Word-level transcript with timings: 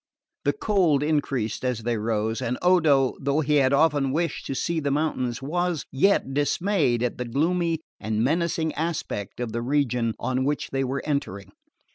The 0.45 0.53
cold 0.53 1.03
increased 1.03 1.63
as 1.63 1.83
they 1.83 1.95
rose; 1.95 2.41
and 2.41 2.57
Odo, 2.63 3.13
though 3.19 3.41
he 3.41 3.57
had 3.57 3.71
often 3.71 4.09
wished 4.11 4.47
to 4.47 4.55
see 4.55 4.79
the 4.79 4.89
mountains, 4.89 5.43
was 5.43 5.85
yet 5.91 6.33
dismayed 6.33 7.03
at 7.03 7.19
the 7.19 7.25
gloomy 7.25 7.81
and 7.99 8.23
menacing 8.23 8.73
aspect 8.73 9.39
of 9.39 9.51
the 9.51 9.61
region 9.61 10.15
on 10.17 10.43
which 10.43 10.71
they 10.71 10.83
were 10.83 11.03
entering. 11.05 11.51